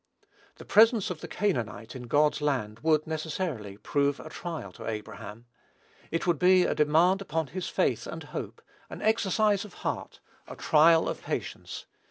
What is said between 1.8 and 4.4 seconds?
in God's land would, necessarily, prove a